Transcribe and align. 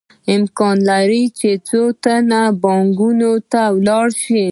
امکان 0.35 0.77
لري 0.89 1.23
څو 1.67 1.81
تنه 2.03 2.41
بانکونو 2.61 3.31
ته 3.51 3.61
ورشي 3.85 4.45